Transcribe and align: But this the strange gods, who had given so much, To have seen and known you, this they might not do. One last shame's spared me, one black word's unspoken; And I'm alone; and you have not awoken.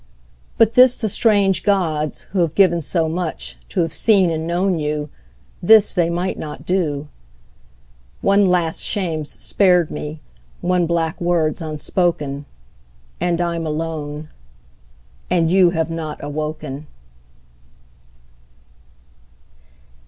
But 0.57 0.73
this 0.73 0.97
the 0.97 1.07
strange 1.07 1.61
gods, 1.61 2.21
who 2.31 2.39
had 2.41 2.55
given 2.55 2.81
so 2.81 3.07
much, 3.07 3.57
To 3.69 3.81
have 3.81 3.93
seen 3.93 4.31
and 4.31 4.47
known 4.47 4.79
you, 4.79 5.11
this 5.61 5.93
they 5.93 6.09
might 6.09 6.39
not 6.39 6.65
do. 6.65 7.07
One 8.21 8.49
last 8.49 8.79
shame's 8.79 9.29
spared 9.29 9.91
me, 9.91 10.19
one 10.59 10.87
black 10.87 11.21
word's 11.21 11.61
unspoken; 11.61 12.45
And 13.19 13.39
I'm 13.39 13.67
alone; 13.67 14.29
and 15.29 15.51
you 15.51 15.69
have 15.69 15.91
not 15.91 16.17
awoken. 16.23 16.87